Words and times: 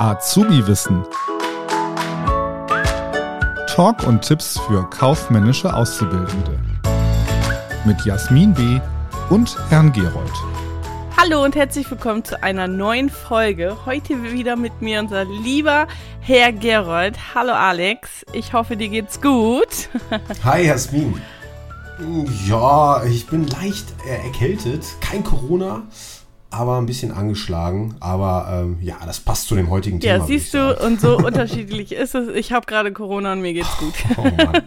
Azubi-Wissen. 0.00 1.04
Talk 3.66 4.06
und 4.06 4.22
Tipps 4.22 4.58
für 4.60 4.88
kaufmännische 4.88 5.74
Auszubildende. 5.74 6.58
Mit 7.84 8.02
Jasmin 8.06 8.54
B. 8.54 8.80
und 9.28 9.54
Herrn 9.68 9.92
Gerold. 9.92 10.32
Hallo 11.18 11.44
und 11.44 11.54
herzlich 11.54 11.90
willkommen 11.90 12.24
zu 12.24 12.42
einer 12.42 12.66
neuen 12.66 13.10
Folge. 13.10 13.76
Heute 13.84 14.22
wieder 14.22 14.56
mit 14.56 14.80
mir 14.80 15.00
unser 15.00 15.26
lieber 15.26 15.86
Herr 16.20 16.54
Gerold. 16.54 17.18
Hallo 17.34 17.52
Alex, 17.52 18.24
ich 18.32 18.54
hoffe, 18.54 18.78
dir 18.78 18.88
geht's 18.88 19.20
gut. 19.20 19.90
Hi 20.44 20.64
Jasmin. 20.64 21.20
Ja, 22.46 23.04
ich 23.04 23.26
bin 23.26 23.46
leicht 23.48 23.84
erkältet. 24.08 24.82
Kein 25.02 25.22
Corona, 25.22 25.82
aber 26.50 26.78
ein 26.78 26.86
bisschen 26.86 27.12
angeschlagen. 27.12 27.94
Aber 28.00 28.48
ähm, 28.50 28.78
ja, 28.80 28.96
das 29.04 29.20
passt 29.20 29.48
zu 29.48 29.54
dem 29.54 29.70
heutigen 29.70 30.00
Thema. 30.00 30.18
Ja, 30.18 30.24
siehst 30.26 30.52
du, 30.54 30.76
und 30.84 31.00
so 31.00 31.16
unterschiedlich 31.24 31.92
ist 31.92 32.14
es. 32.14 32.28
Ich 32.34 32.52
habe 32.52 32.66
gerade 32.66 32.92
Corona 32.92 33.32
und 33.32 33.40
mir 33.40 33.52
geht's 33.52 33.76
gut. 33.78 33.94
Oh 34.16 34.22
Mann. 34.22 34.62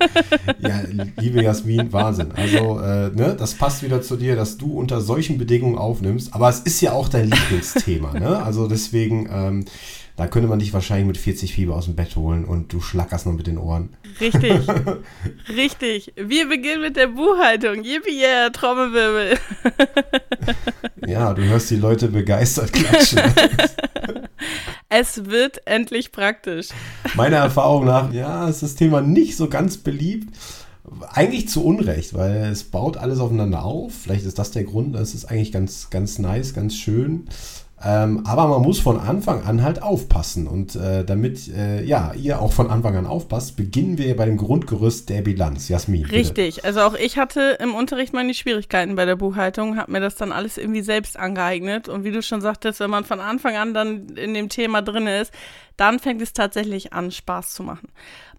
Ja, 0.59 0.81
liebe 1.19 1.43
Jasmin, 1.43 1.91
Wahnsinn. 1.91 2.31
Also, 2.35 2.79
äh, 2.79 3.09
ne, 3.09 3.35
das 3.37 3.55
passt 3.55 3.83
wieder 3.83 4.01
zu 4.01 4.15
dir, 4.15 4.35
dass 4.35 4.57
du 4.57 4.77
unter 4.77 5.01
solchen 5.01 5.37
Bedingungen 5.37 5.77
aufnimmst. 5.77 6.33
Aber 6.33 6.49
es 6.49 6.59
ist 6.59 6.81
ja 6.81 6.93
auch 6.93 7.09
dein 7.09 7.29
Lieblingsthema. 7.29 8.13
ne? 8.13 8.41
Also 8.43 8.67
deswegen, 8.67 9.29
ähm, 9.31 9.65
da 10.15 10.27
könnte 10.27 10.47
man 10.47 10.59
dich 10.59 10.73
wahrscheinlich 10.73 11.07
mit 11.07 11.17
40 11.17 11.53
Fieber 11.53 11.75
aus 11.75 11.85
dem 11.85 11.95
Bett 11.95 12.15
holen 12.15 12.45
und 12.45 12.71
du 12.71 12.81
schlackerst 12.81 13.25
noch 13.25 13.33
mit 13.33 13.47
den 13.47 13.57
Ohren. 13.57 13.95
Richtig, 14.19 14.67
richtig. 15.49 16.13
Wir 16.15 16.47
beginnen 16.47 16.81
mit 16.81 16.97
der 16.97 17.07
Buchhaltung. 17.07 17.83
Yippie, 17.83 18.19
yeah, 18.19 18.49
Trommelwirbel. 18.51 19.39
ja, 21.07 21.33
du 21.33 21.43
hörst 21.43 21.71
die 21.71 21.77
Leute 21.77 22.09
begeistert 22.09 22.73
klatschen. 22.73 23.21
es 24.89 25.25
wird 25.25 25.65
endlich 25.65 26.11
praktisch. 26.11 26.67
Meiner 27.15 27.37
Erfahrung 27.37 27.85
nach, 27.85 28.13
ja, 28.13 28.47
ist 28.47 28.61
das 28.61 28.75
Thema 28.75 29.01
nicht 29.01 29.35
so 29.35 29.49
ganz 29.49 29.77
beliebt. 29.77 30.37
Eigentlich 31.11 31.49
zu 31.49 31.65
Unrecht, 31.65 32.13
weil 32.13 32.51
es 32.51 32.65
baut 32.65 32.97
alles 32.97 33.19
aufeinander 33.19 33.65
auf. 33.65 33.93
Vielleicht 34.03 34.25
ist 34.25 34.37
das 34.37 34.51
der 34.51 34.63
Grund. 34.63 34.95
Es 34.95 35.15
ist 35.15 35.25
eigentlich 35.25 35.51
ganz, 35.51 35.89
ganz 35.89 36.19
nice, 36.19 36.53
ganz 36.53 36.75
schön. 36.75 37.27
Ähm, 37.85 38.25
aber 38.25 38.47
man 38.47 38.61
muss 38.61 38.79
von 38.79 38.99
Anfang 38.99 39.43
an 39.43 39.61
halt 39.61 39.81
aufpassen. 39.81 40.47
Und 40.47 40.75
äh, 40.75 41.03
damit 41.03 41.47
äh, 41.49 41.83
ja, 41.83 42.13
ihr 42.13 42.41
auch 42.41 42.53
von 42.53 42.69
Anfang 42.69 42.95
an 42.95 43.05
aufpasst, 43.05 43.57
beginnen 43.57 43.97
wir 43.97 44.15
bei 44.15 44.25
dem 44.25 44.37
Grundgerüst 44.37 45.09
der 45.09 45.21
Bilanz. 45.21 45.67
Jasmin. 45.67 46.03
Bitte. 46.03 46.15
Richtig. 46.15 46.65
Also 46.65 46.81
auch 46.81 46.93
ich 46.93 47.17
hatte 47.17 47.57
im 47.59 47.75
Unterricht 47.75 48.13
meine 48.13 48.33
Schwierigkeiten 48.33 48.95
bei 48.95 49.05
der 49.05 49.15
Buchhaltung, 49.15 49.77
habe 49.77 49.91
mir 49.91 49.99
das 49.99 50.15
dann 50.15 50.31
alles 50.31 50.57
irgendwie 50.57 50.81
selbst 50.81 51.17
angeeignet. 51.17 51.89
Und 51.89 52.03
wie 52.03 52.11
du 52.11 52.21
schon 52.21 52.41
sagtest, 52.41 52.79
wenn 52.79 52.89
man 52.89 53.03
von 53.03 53.19
Anfang 53.19 53.55
an 53.57 53.73
dann 53.73 54.09
in 54.09 54.33
dem 54.33 54.49
Thema 54.49 54.81
drin 54.81 55.07
ist, 55.07 55.33
dann 55.75 55.99
fängt 55.99 56.21
es 56.21 56.33
tatsächlich 56.33 56.93
an, 56.93 57.11
Spaß 57.11 57.53
zu 57.53 57.63
machen. 57.63 57.89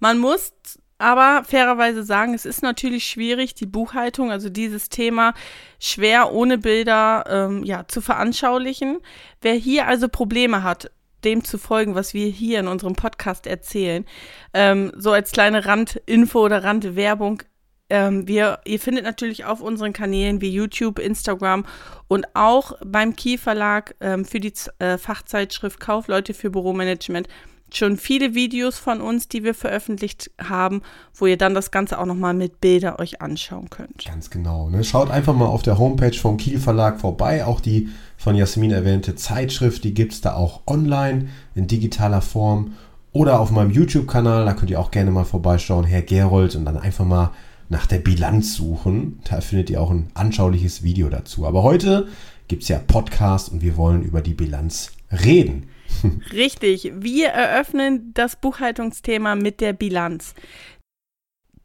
Man 0.01 0.19
muss 0.19 0.53
aber 0.99 1.45
fairerweise 1.45 2.05
sagen, 2.05 2.35
es 2.35 2.47
ist 2.47 2.63
natürlich 2.63 3.07
schwierig, 3.07 3.55
die 3.55 3.67
Buchhaltung, 3.67 4.31
also 4.31 4.49
dieses 4.49 4.89
Thema, 4.89 5.35
schwer 5.81 6.33
ohne 6.33 6.59
Bilder 6.59 7.25
ähm, 7.29 7.65
ja, 7.65 7.87
zu 7.89 8.01
veranschaulichen. 8.01 8.99
Wer 9.41 9.55
hier 9.55 9.87
also 9.87 10.09
Probleme 10.09 10.63
hat, 10.63 10.91
dem 11.25 11.43
zu 11.43 11.59
folgen, 11.59 11.95
was 11.95 12.15
wir 12.15 12.29
hier 12.29 12.61
in 12.61 12.69
unserem 12.69 12.95
Podcast 12.95 13.47
erzählen, 13.47 14.05
ähm, 14.53 14.93
so 14.97 15.13
als 15.13 15.33
kleine 15.33 15.65
Randinfo 15.65 16.45
oder 16.45 16.63
Randwerbung, 16.63 17.43
ähm, 17.91 18.27
wir, 18.27 18.61
ihr 18.65 18.81
findet 18.81 19.05
natürlich 19.05 19.45
auf 19.45 19.61
unseren 19.61 19.93
Kanälen 19.93 20.41
wie 20.41 20.49
YouTube, 20.49 20.99
Instagram 20.99 21.67
und 22.09 22.27
auch 22.35 22.73
beim 22.85 23.15
Key 23.15 23.37
Verlag 23.37 23.95
ähm, 24.01 24.25
für 24.25 24.41
die 24.41 24.55
äh, 24.79 24.97
Fachzeitschrift 24.97 25.81
Kaufleute 25.81 26.33
für 26.35 26.51
Büromanagement 26.51 27.29
schon 27.77 27.97
viele 27.97 28.35
Videos 28.35 28.79
von 28.79 29.01
uns, 29.01 29.29
die 29.29 29.45
wir 29.45 29.55
veröffentlicht 29.55 30.31
haben, 30.43 30.83
wo 31.15 31.27
ihr 31.27 31.37
dann 31.37 31.55
das 31.55 31.71
Ganze 31.71 31.99
auch 31.99 32.07
nochmal 32.07 32.35
mit 32.35 32.61
Bilder 32.61 32.99
euch 32.99 33.21
anschauen 33.21 33.71
könnt. 33.71 34.05
Ganz 34.05 34.31
genau. 34.31 34.69
Ne? 34.69 34.85
Schaut 34.85 35.11
einfach 35.11 35.35
mal 35.35 35.47
auf 35.47 35.63
der 35.63 35.79
Homepage 35.79 36.17
vom 36.17 36.37
Kiel 36.37 36.59
Verlag 36.59 37.01
vorbei. 37.01 37.45
Auch 37.45 37.61
die 37.61 37.89
von 38.17 38.35
Jasmin 38.35 38.71
erwähnte 38.71 39.15
Zeitschrift, 39.15 39.85
die 39.85 39.95
gibt 39.95 40.13
es 40.13 40.21
da 40.21 40.35
auch 40.35 40.63
online 40.67 41.29
in 41.55 41.67
digitaler 41.67 42.23
Form 42.23 42.75
oder 43.13 43.41
auf 43.41 43.51
meinem 43.51 43.71
YouTube-Kanal. 43.71 44.45
Da 44.45 44.55
könnt 44.55 44.71
ihr 44.71 44.81
auch 44.81 44.91
gerne 44.91 45.11
mal 45.11 45.25
vorbeischauen, 45.25 45.85
Herr 45.85 46.03
Gerold, 46.03 46.57
und 46.57 46.65
dann 46.65 46.77
einfach 46.77 47.05
mal 47.05 47.31
nach 47.69 47.87
der 47.87 47.99
Bilanz 47.99 48.55
suchen. 48.55 49.21
Da 49.29 49.41
findet 49.41 49.71
ihr 49.71 49.81
auch 49.81 49.91
ein 49.91 50.11
anschauliches 50.15 50.83
Video 50.83 51.09
dazu. 51.09 51.47
Aber 51.47 51.63
heute 51.63 52.09
gibt 52.49 52.63
es 52.63 52.69
ja 52.69 52.79
Podcast 52.79 53.51
und 53.51 53.63
wir 53.63 53.77
wollen 53.77 54.03
über 54.03 54.21
die 54.21 54.35
Bilanz 54.35 54.93
reden. 55.11 55.69
Richtig, 56.33 56.93
wir 56.95 57.29
eröffnen 57.29 58.13
das 58.15 58.37
Buchhaltungsthema 58.37 59.35
mit 59.35 59.61
der 59.61 59.73
Bilanz. 59.73 60.35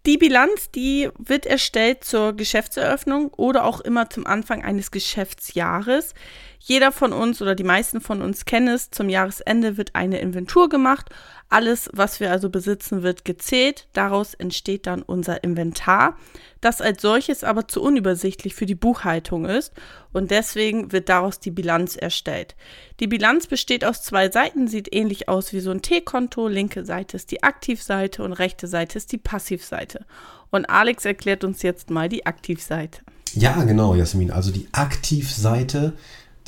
Die 0.06 0.18
Bilanz, 0.18 0.72
die 0.72 1.10
wird 1.18 1.46
erstellt 1.46 2.06
zur 2.06 2.34
Geschäftseröffnung 2.34 3.34
oder 3.34 3.66
auch 3.66 3.82
immer 3.82 4.10
zum 4.10 4.26
Anfang 4.26 4.64
eines 4.64 4.92
Geschäftsjahres. 4.92 6.14
Jeder 6.60 6.92
von 6.92 7.12
uns 7.12 7.42
oder 7.42 7.54
die 7.54 7.66
meisten 7.66 8.00
von 8.00 8.22
uns 8.22 8.46
kennen 8.46 8.70
es, 8.70 8.92
zum 8.92 9.10
Jahresende 9.10 9.78
wird 9.78 9.96
eine 9.96 10.20
Inventur 10.20 10.70
gemacht. 10.70 11.10
Alles, 11.52 11.90
was 11.94 12.20
wir 12.20 12.32
also 12.32 12.52
besitzen, 12.52 13.02
wird 13.02 13.26
gezählt. 13.26 13.88
Daraus 13.94 14.36
entsteht 14.36 14.86
dann 14.86 15.02
unser 15.02 15.44
Inventar, 15.44 16.16
das 16.62 16.80
als 16.80 17.02
solches 17.02 17.44
aber 17.44 17.68
zu 17.68 17.82
unübersichtlich 17.82 18.54
für 18.54 18.68
die 18.68 18.76
Buchhaltung 18.76 19.46
ist 19.46 19.74
und 20.14 20.30
deswegen 20.30 20.92
wird 20.92 21.10
daraus 21.10 21.40
die 21.40 21.50
Bilanz 21.50 21.96
erstellt. 21.96 22.56
Die 23.00 23.08
Bilanz 23.08 23.48
besteht 23.48 23.84
aus 23.84 24.04
zwei 24.04 24.30
Seiten, 24.30 24.68
sieht 24.68 24.94
ähnlich 24.94 25.28
aus 25.28 25.52
wie 25.52 25.60
so 25.60 25.72
ein 25.72 25.82
T-Konto. 25.82 26.48
Linke 26.48 26.86
Seite 26.86 27.18
ist 27.18 27.32
die 27.32 27.42
Aktivseite 27.42 28.24
und 28.24 28.34
rechte 28.34 28.68
Seite 28.68 29.00
ist 29.00 29.12
die 29.12 29.18
Passivseite. 29.18 30.06
Und 30.52 30.70
Alex 30.70 31.06
erklärt 31.06 31.44
uns 31.44 31.64
jetzt 31.64 31.90
mal 31.90 32.10
die 32.10 32.28
Aktivseite. 32.28 33.02
Ja, 33.34 33.64
genau, 33.64 33.96
Jasmin. 33.96 34.32
Also 34.32 34.52
die 34.52 34.68
Aktivseite 34.72 35.94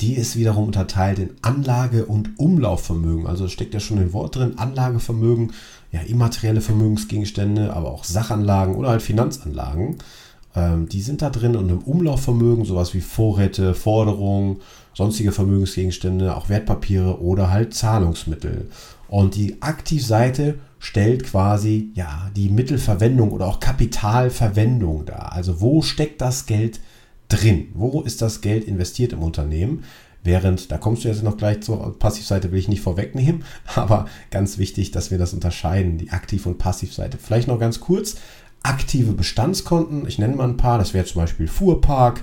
die 0.02 0.14
ist 0.14 0.36
wiederum 0.36 0.66
unterteilt 0.66 1.20
in 1.20 1.30
Anlage- 1.42 2.06
und 2.06 2.38
Umlaufvermögen. 2.38 3.28
Also 3.28 3.46
steckt 3.46 3.72
ja 3.72 3.80
schon 3.80 4.00
ein 4.00 4.12
Wort 4.12 4.34
drin, 4.34 4.58
Anlagevermögen, 4.58 5.52
ja, 5.92 6.00
immaterielle 6.00 6.60
Vermögensgegenstände, 6.60 7.72
aber 7.72 7.92
auch 7.92 8.02
Sachanlagen 8.02 8.74
oder 8.74 8.90
halt 8.90 9.02
Finanzanlagen. 9.02 9.98
Ähm, 10.56 10.88
die 10.88 11.02
sind 11.02 11.22
da 11.22 11.30
drin 11.30 11.54
und 11.54 11.68
im 11.68 11.78
Umlaufvermögen 11.78 12.64
sowas 12.64 12.94
wie 12.94 13.00
Vorräte, 13.00 13.74
Forderungen, 13.74 14.56
sonstige 14.92 15.30
Vermögensgegenstände, 15.30 16.36
auch 16.36 16.48
Wertpapiere 16.48 17.20
oder 17.20 17.50
halt 17.50 17.72
Zahlungsmittel. 17.72 18.68
Und 19.06 19.36
die 19.36 19.62
Aktivseite 19.62 20.56
stellt 20.80 21.22
quasi 21.24 21.92
ja 21.94 22.28
die 22.34 22.48
Mittelverwendung 22.48 23.30
oder 23.30 23.46
auch 23.46 23.60
Kapitalverwendung 23.60 25.04
dar. 25.04 25.32
Also 25.32 25.60
wo 25.60 25.80
steckt 25.80 26.20
das 26.20 26.46
Geld 26.46 26.80
drin? 27.32 27.68
Wo 27.74 28.02
ist 28.02 28.20
das 28.22 28.40
Geld 28.40 28.64
investiert 28.64 29.12
im 29.12 29.22
Unternehmen? 29.22 29.84
Während, 30.24 30.70
da 30.70 30.78
kommst 30.78 31.02
du 31.02 31.08
jetzt 31.08 31.22
noch 31.24 31.36
gleich 31.36 31.62
zur 31.62 31.98
Passivseite, 31.98 32.52
will 32.52 32.58
ich 32.58 32.68
nicht 32.68 32.82
vorwegnehmen, 32.82 33.44
aber 33.74 34.06
ganz 34.30 34.58
wichtig, 34.58 34.92
dass 34.92 35.10
wir 35.10 35.18
das 35.18 35.34
unterscheiden, 35.34 35.98
die 35.98 36.10
Aktiv- 36.10 36.46
und 36.46 36.58
Passivseite. 36.58 37.18
Vielleicht 37.18 37.48
noch 37.48 37.58
ganz 37.58 37.80
kurz, 37.80 38.16
aktive 38.62 39.12
Bestandskonten, 39.12 40.06
ich 40.06 40.18
nenne 40.18 40.36
mal 40.36 40.48
ein 40.48 40.56
paar, 40.56 40.78
das 40.78 40.94
wäre 40.94 41.04
zum 41.04 41.22
Beispiel 41.22 41.48
Fuhrpark, 41.48 42.22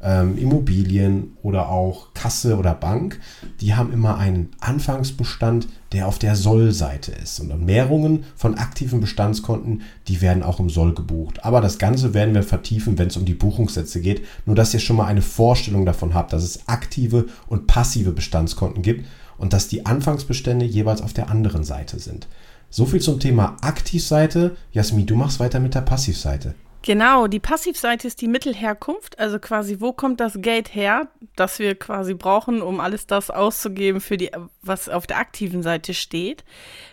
ähm, 0.00 0.38
Immobilien 0.38 1.36
oder 1.42 1.68
auch 1.68 2.14
Kasse 2.14 2.56
oder 2.56 2.74
Bank, 2.74 3.20
die 3.60 3.74
haben 3.74 3.92
immer 3.92 4.16
einen 4.16 4.50
Anfangsbestand, 4.60 5.68
der 5.92 6.06
auf 6.06 6.18
der 6.18 6.36
Soll-Seite 6.36 7.12
ist. 7.12 7.40
Und 7.40 7.64
Mehrungen 7.64 8.24
von 8.36 8.56
aktiven 8.56 9.00
Bestandskonten, 9.00 9.82
die 10.06 10.20
werden 10.20 10.42
auch 10.42 10.60
im 10.60 10.70
Soll 10.70 10.94
gebucht. 10.94 11.44
Aber 11.44 11.60
das 11.60 11.78
Ganze 11.78 12.14
werden 12.14 12.34
wir 12.34 12.42
vertiefen, 12.42 12.98
wenn 12.98 13.08
es 13.08 13.16
um 13.16 13.24
die 13.24 13.34
Buchungssätze 13.34 14.00
geht. 14.00 14.24
Nur, 14.46 14.54
dass 14.54 14.74
ihr 14.74 14.80
schon 14.80 14.96
mal 14.96 15.06
eine 15.06 15.22
Vorstellung 15.22 15.86
davon 15.86 16.14
habt, 16.14 16.32
dass 16.32 16.44
es 16.44 16.68
aktive 16.68 17.26
und 17.48 17.66
passive 17.66 18.12
Bestandskonten 18.12 18.82
gibt 18.82 19.06
und 19.38 19.52
dass 19.52 19.68
die 19.68 19.86
Anfangsbestände 19.86 20.64
jeweils 20.64 21.02
auf 21.02 21.12
der 21.12 21.30
anderen 21.30 21.64
Seite 21.64 21.98
sind. 21.98 22.28
So 22.70 22.84
viel 22.84 23.00
zum 23.00 23.18
Thema 23.18 23.56
Aktivseite. 23.62 24.56
Jasmin, 24.72 25.06
du 25.06 25.16
machst 25.16 25.40
weiter 25.40 25.58
mit 25.58 25.74
der 25.74 25.80
Passivseite. 25.80 26.54
Genau, 26.88 27.26
die 27.26 27.38
Passivseite 27.38 28.06
ist 28.08 28.22
die 28.22 28.28
Mittelherkunft, 28.28 29.18
also 29.18 29.38
quasi, 29.38 29.76
wo 29.78 29.92
kommt 29.92 30.20
das 30.20 30.40
Geld 30.40 30.74
her, 30.74 31.08
das 31.36 31.58
wir 31.58 31.74
quasi 31.74 32.14
brauchen, 32.14 32.62
um 32.62 32.80
alles 32.80 33.06
das 33.06 33.28
auszugeben, 33.28 34.00
für 34.00 34.16
die, 34.16 34.30
was 34.62 34.88
auf 34.88 35.06
der 35.06 35.18
aktiven 35.18 35.62
Seite 35.62 35.92
steht. 35.92 36.44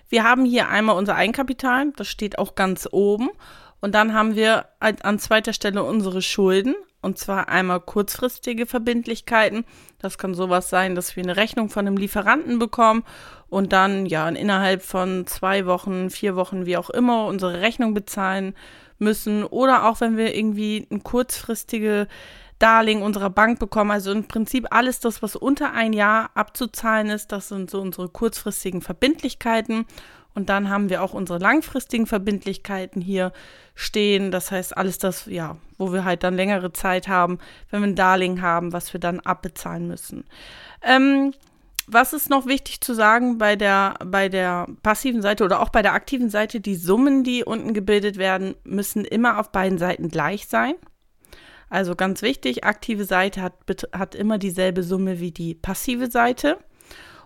Wir 0.10 0.26
haben 0.26 0.44
hier 0.44 0.68
einmal 0.68 0.98
unser 0.98 1.16
Eigenkapital, 1.16 1.94
das 1.96 2.10
steht 2.10 2.40
auch 2.40 2.56
ganz 2.56 2.90
oben. 2.92 3.30
Und 3.80 3.96
dann 3.96 4.14
haben 4.14 4.36
wir 4.36 4.66
an 4.80 5.18
zweiter 5.18 5.54
Stelle 5.54 5.82
unsere 5.82 6.22
Schulden, 6.22 6.76
und 7.02 7.18
zwar 7.18 7.48
einmal 7.48 7.80
kurzfristige 7.80 8.66
Verbindlichkeiten. 8.66 9.64
Das 10.00 10.18
kann 10.18 10.34
sowas 10.34 10.70
sein, 10.70 10.96
dass 10.96 11.16
wir 11.16 11.24
eine 11.24 11.38
Rechnung 11.38 11.70
von 11.70 11.88
einem 11.88 11.96
Lieferanten 11.96 12.60
bekommen 12.60 13.06
und 13.48 13.72
dann 13.72 14.08
ja 14.08 14.28
innerhalb 14.28 14.82
von 14.82 15.26
zwei 15.26 15.66
Wochen, 15.66 16.10
vier 16.10 16.36
Wochen, 16.36 16.66
wie 16.66 16.76
auch 16.76 16.90
immer, 16.90 17.28
unsere 17.28 17.62
Rechnung 17.62 17.94
bezahlen 17.94 18.56
müssen 19.00 19.44
oder 19.44 19.86
auch 19.86 20.02
wenn 20.02 20.18
wir 20.18 20.36
irgendwie 20.36 20.88
eine 20.90 21.02
kurzfristige 21.02 22.08
Darlehen 22.60 23.02
unserer 23.02 23.30
Bank 23.30 23.60
bekommen. 23.60 23.92
Also 23.92 24.12
im 24.12 24.28
Prinzip 24.28 24.68
alles 24.72 25.00
das, 25.00 25.22
was 25.22 25.36
unter 25.36 25.74
ein 25.74 25.94
Jahr 25.94 26.32
abzuzahlen 26.36 27.10
ist, 27.10 27.32
das 27.32 27.50
sind 27.50 27.70
so 27.70 27.82
unsere 27.82 28.10
kurzfristigen 28.10 28.82
Verbindlichkeiten. 28.82 29.86
Und 30.34 30.50
dann 30.50 30.70
haben 30.70 30.90
wir 30.90 31.02
auch 31.02 31.14
unsere 31.14 31.40
langfristigen 31.40 32.08
Verbindlichkeiten 32.08 33.02
hier 33.02 33.32
stehen. 33.74 34.32
Das 34.32 34.52
heißt, 34.52 34.76
alles 34.76 34.98
das, 34.98 35.28
ja, 35.28 35.56
wo 35.78 35.94
wir 35.94 36.04
halt 36.04 36.24
dann 36.24 36.36
längere 36.36 36.74
Zeit 36.74 37.08
haben, 37.08 37.40
wenn 37.70 37.82
wir 37.82 37.88
ein 37.88 37.96
Darlehen 37.96 38.42
haben, 38.42 38.74
was 38.74 38.92
wir 38.92 39.00
dann 39.00 39.22
abbezahlen 39.22 39.88
müssen. 39.88 40.26
Ähm, 40.82 41.34
was 41.88 42.14
ist 42.14 42.30
noch 42.30 42.46
wichtig 42.46 42.82
zu 42.82 42.94
sagen 42.94 43.38
bei 43.38 43.56
der, 43.56 43.96
bei 44.04 44.30
der 44.30 44.68
passiven 44.82 45.22
Seite 45.22 45.44
oder 45.44 45.62
auch 45.62 45.70
bei 45.70 45.82
der 45.82 45.94
aktiven 45.94 46.30
Seite? 46.30 46.60
Die 46.60 46.76
Summen, 46.76 47.24
die 47.24 47.44
unten 47.44 47.74
gebildet 47.74 48.18
werden, 48.18 48.56
müssen 48.64 49.06
immer 49.06 49.40
auf 49.40 49.52
beiden 49.52 49.78
Seiten 49.78 50.10
gleich 50.10 50.48
sein. 50.48 50.76
Also 51.70 51.96
ganz 51.96 52.22
wichtig, 52.22 52.64
aktive 52.64 53.06
Seite 53.06 53.42
hat, 53.42 53.54
hat 53.92 54.16
immer 54.16 54.38
dieselbe 54.38 54.84
Summe 54.84 55.20
wie 55.20 55.32
die 55.32 55.56
passive 55.56 56.10
Seite. 56.10 56.58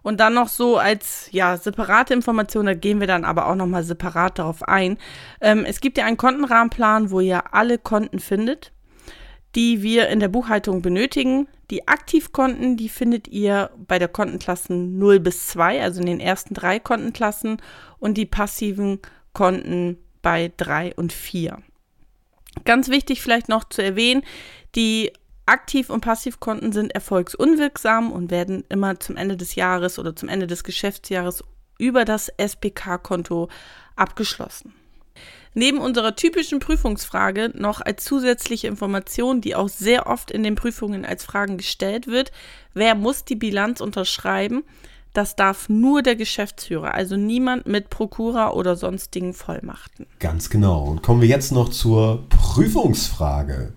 Und 0.02 0.20
dann 0.20 0.34
noch 0.34 0.48
so 0.48 0.78
als 0.78 1.28
ja 1.32 1.58
separate 1.58 2.14
Information, 2.14 2.66
da 2.66 2.74
gehen 2.74 3.00
wir 3.00 3.08
dann 3.08 3.26
aber 3.26 3.48
auch 3.48 3.56
nochmal 3.56 3.84
separat 3.84 4.40
darauf 4.40 4.64
ein. 4.64 4.98
Ähm, 5.42 5.66
es 5.66 5.82
gibt 5.82 5.98
ja 5.98 6.06
einen 6.06 6.18
Kontenrahmenplan, 6.18 7.12
wo 7.12 7.20
ihr 7.20 7.54
alle 7.54 7.78
Konten 7.78 8.20
findet 8.20 8.72
die 9.56 9.81
wir 9.81 10.10
in 10.10 10.19
der 10.19 10.28
Buchhaltung 10.28 10.81
benötigen. 10.81 11.48
Die 11.72 11.88
Aktivkonten, 11.88 12.78
die 12.78 12.90
findet 12.90 13.28
ihr 13.28 13.72
bei 13.88 14.00
der 14.00 14.07
Kontenklassen 14.07 14.98
0 14.98 15.19
bis 15.19 15.48
2, 15.48 15.81
also 15.81 16.01
in 16.01 16.07
den 16.07 16.19
ersten 16.19 16.54
drei 16.54 16.80
Kontenklassen, 16.80 17.62
und 17.98 18.18
die 18.18 18.25
passiven 18.25 19.00
Konten 19.34 19.98
bei 20.22 20.51
3 20.57 20.96
und 20.96 21.13
4. 21.13 21.57
Ganz 22.66 22.90
wichtig 22.90 23.22
vielleicht 23.22 23.50
noch 23.50 23.63
zu 23.63 23.84
erwähnen, 23.84 24.24
die 24.75 25.12
Aktiv- 25.46 25.90
und 25.90 26.02
Passivkonten 26.02 26.72
sind 26.72 26.94
erfolgsunwirksam 26.94 28.12
und 28.12 28.30
werden 28.30 28.63
immer 28.69 29.00
zum 29.00 29.18
Ende 29.18 29.36
des 29.36 29.56
Jahres 29.56 29.98
oder 29.98 30.16
zum 30.16 30.30
Ende 30.30 30.45
des 30.45 30.63
Geschäftsjahres 30.63 31.44
über 31.80 32.06
das 32.06 32.30
SPK-Konto 32.38 33.50
abgeschlossen. 33.95 34.75
Neben 35.56 35.80
unserer 35.80 36.16
typischen 36.16 36.60
Prüfungsfrage 36.60 37.51
noch 37.56 37.81
als 37.81 38.04
zusätzliche 38.06 38.68
Information, 38.68 39.42
die 39.42 39.56
auch 39.56 39.69
sehr 39.69 40.07
oft 40.07 40.30
in 40.30 40.44
den 40.44 40.56
Prüfungen 40.56 41.06
als 41.06 41.25
Fragen 41.25 41.57
gestellt 41.57 42.07
wird, 42.07 42.31
wer 42.74 42.94
muss 42.94 43.25
die 43.25 43.36
Bilanz 43.36 43.81
unterschreiben? 43.81 44.63
Das 45.13 45.36
darf 45.36 45.69
nur 45.69 46.04
der 46.04 46.16
Geschäftsführer, 46.16 46.94
also 46.94 47.18
niemand 47.18 47.66
mit 47.66 47.90
Prokura 47.90 48.51
oder 48.51 48.75
sonstigen 48.75 49.34
Vollmachten. 49.34 50.06
Ganz 50.19 50.51
genau. 50.51 50.84
Und 50.84 51.01
kommen 51.01 51.22
wir 51.22 51.28
jetzt 51.28 51.52
noch 51.52 51.69
zur 51.69 52.28
Prüfungsfrage. 52.30 53.74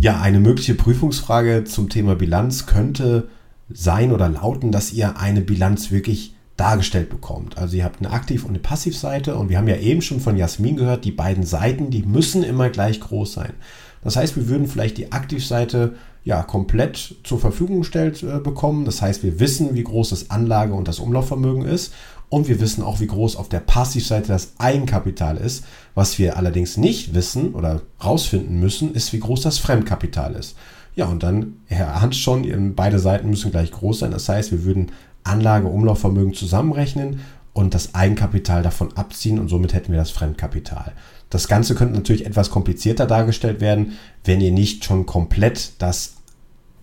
Ja, 0.00 0.20
eine 0.20 0.38
mögliche 0.38 0.74
Prüfungsfrage 0.74 1.64
zum 1.64 1.88
Thema 1.88 2.14
Bilanz 2.14 2.66
könnte 2.66 3.30
sein 3.70 4.12
oder 4.12 4.28
lauten, 4.28 4.70
dass 4.70 4.92
ihr 4.92 5.16
eine 5.16 5.40
Bilanz 5.40 5.90
wirklich 5.90 6.33
dargestellt 6.56 7.10
bekommt. 7.10 7.58
Also 7.58 7.76
ihr 7.76 7.84
habt 7.84 8.00
eine 8.00 8.12
Aktiv- 8.12 8.44
und 8.44 8.50
eine 8.50 8.60
Passivseite 8.60 9.36
und 9.36 9.48
wir 9.48 9.58
haben 9.58 9.68
ja 9.68 9.76
eben 9.76 10.02
schon 10.02 10.20
von 10.20 10.36
Jasmin 10.36 10.76
gehört, 10.76 11.04
die 11.04 11.10
beiden 11.10 11.44
Seiten, 11.44 11.90
die 11.90 12.02
müssen 12.02 12.44
immer 12.44 12.70
gleich 12.70 13.00
groß 13.00 13.32
sein. 13.32 13.54
Das 14.02 14.16
heißt, 14.16 14.36
wir 14.36 14.48
würden 14.48 14.68
vielleicht 14.68 14.98
die 14.98 15.12
Aktivseite 15.12 15.94
ja 16.24 16.42
komplett 16.42 17.16
zur 17.24 17.38
Verfügung 17.40 17.80
gestellt 17.80 18.22
äh, 18.22 18.38
bekommen. 18.38 18.84
Das 18.84 19.02
heißt, 19.02 19.22
wir 19.22 19.40
wissen, 19.40 19.74
wie 19.74 19.84
groß 19.84 20.10
das 20.10 20.30
Anlage- 20.30 20.74
und 20.74 20.88
das 20.88 21.00
Umlaufvermögen 21.00 21.64
ist 21.64 21.92
und 22.28 22.48
wir 22.48 22.60
wissen 22.60 22.82
auch, 22.82 23.00
wie 23.00 23.06
groß 23.06 23.36
auf 23.36 23.48
der 23.48 23.60
Passivseite 23.60 24.28
das 24.28 24.52
Eigenkapital 24.58 25.36
ist. 25.36 25.64
Was 25.94 26.18
wir 26.18 26.36
allerdings 26.36 26.76
nicht 26.76 27.14
wissen 27.14 27.54
oder 27.54 27.82
rausfinden 28.02 28.58
müssen, 28.58 28.94
ist, 28.94 29.12
wie 29.12 29.20
groß 29.20 29.42
das 29.42 29.58
Fremdkapital 29.58 30.34
ist. 30.34 30.56
Ja, 30.96 31.06
und 31.06 31.22
dann, 31.22 31.56
Herr 31.66 32.00
Hans 32.00 32.16
schon, 32.16 32.74
beide 32.74 32.98
Seiten 32.98 33.28
müssen 33.28 33.50
gleich 33.50 33.72
groß 33.72 34.00
sein. 34.00 34.12
Das 34.12 34.28
heißt, 34.28 34.52
wir 34.52 34.64
würden 34.64 34.92
Anlage-Umlaufvermögen 35.24 36.34
zusammenrechnen 36.34 37.20
und 37.52 37.74
das 37.74 37.94
Eigenkapital 37.94 38.62
davon 38.62 38.96
abziehen 38.96 39.38
und 39.38 39.48
somit 39.48 39.74
hätten 39.74 39.92
wir 39.92 39.98
das 39.98 40.10
Fremdkapital. 40.10 40.92
Das 41.30 41.48
Ganze 41.48 41.74
könnte 41.74 41.94
natürlich 41.94 42.26
etwas 42.26 42.50
komplizierter 42.50 43.06
dargestellt 43.06 43.60
werden, 43.60 43.92
wenn 44.24 44.40
ihr 44.40 44.52
nicht 44.52 44.84
schon 44.84 45.06
komplett 45.06 45.72
das 45.80 46.14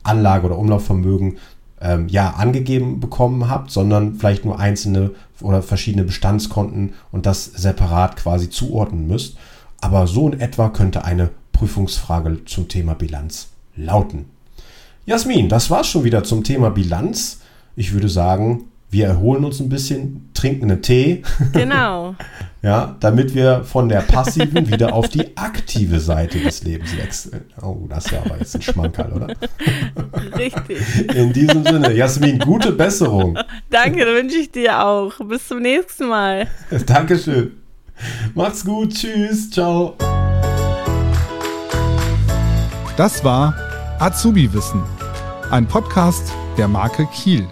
Anlage- 0.04 0.48
oder 0.48 0.58
Umlaufvermögen 0.58 1.38
ähm, 1.82 2.08
ja, 2.08 2.32
angegeben 2.32 3.00
bekommen 3.00 3.50
habt, 3.50 3.72
sondern 3.72 4.16
vielleicht 4.16 4.46
nur 4.46 4.60
einzelne 4.60 5.12
oder 5.42 5.62
verschiedene 5.62 6.04
Bestandskonten 6.04 6.94
und 7.12 7.26
das 7.26 7.46
separat 7.46 8.18
quasi 8.18 8.50
zuordnen 8.50 9.08
müsst. 9.08 9.38
Aber 9.80 10.08
so 10.08 10.30
in 10.30 10.40
etwa 10.40 10.70
könnte 10.70 11.06
eine 11.06 11.32
Prüfungsfrage 11.52 12.46
zum 12.46 12.68
Thema 12.68 12.94
Bilanz 12.94 13.50
lauten. 13.76 14.26
Jasmin, 15.06 15.50
das 15.50 15.70
war's 15.70 15.88
schon 15.88 16.04
wieder 16.04 16.24
zum 16.24 16.44
Thema 16.44 16.70
Bilanz. 16.70 17.41
Ich 17.76 17.94
würde 17.94 18.10
sagen, 18.10 18.66
wir 18.90 19.08
erholen 19.08 19.46
uns 19.46 19.60
ein 19.62 19.70
bisschen, 19.70 20.30
trinken 20.34 20.70
einen 20.70 20.82
Tee. 20.82 21.24
Genau. 21.54 22.16
ja, 22.62 22.96
damit 23.00 23.34
wir 23.34 23.64
von 23.64 23.88
der 23.90 24.02
passiven 24.02 24.70
wieder 24.70 24.94
auf 24.94 25.08
die 25.08 25.38
aktive 25.38 26.00
Seite 26.00 26.40
des 26.40 26.64
Lebens 26.64 26.96
wechseln. 26.98 27.46
Oh, 27.62 27.86
das 27.90 28.06
ist 28.06 28.12
ja 28.12 28.22
aber 28.24 28.38
jetzt 28.38 28.56
ein 28.56 28.62
Schmankerl, 28.62 29.14
oder? 29.14 29.28
Richtig. 30.38 30.80
In 31.16 31.32
diesem 31.34 31.64
Sinne, 31.64 31.94
Jasmin, 31.94 32.40
gute 32.40 32.74
Besserung. 32.74 33.38
Danke, 33.70 34.06
da 34.06 34.14
wünsche 34.14 34.38
ich 34.38 34.52
dir 34.52 34.84
auch. 34.86 35.14
Bis 35.26 35.48
zum 35.48 35.62
nächsten 35.62 36.10
Mal. 36.10 36.48
Dankeschön. 36.86 37.52
Macht's 38.34 38.66
gut. 38.66 38.94
Tschüss. 38.94 39.50
Ciao. 39.50 39.96
Das 42.98 43.24
war 43.24 43.56
Azubi 44.00 44.52
Wissen, 44.54 44.84
ein 45.50 45.66
Podcast 45.66 46.32
der 46.58 46.68
Marke 46.68 47.08
Kiel. 47.14 47.48